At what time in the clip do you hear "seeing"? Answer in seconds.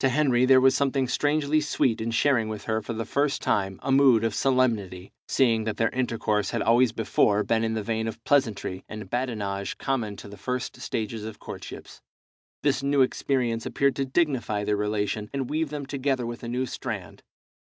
5.26-5.64